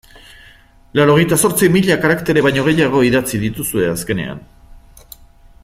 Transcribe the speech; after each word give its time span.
Laurogeita 0.99 1.37
zortzi 1.47 1.69
mila 1.75 1.97
karaktere 2.05 2.43
baino 2.47 2.65
gehiago 2.69 3.03
idatzi 3.11 3.43
dituzue 3.45 3.85
azkenean. 3.91 4.43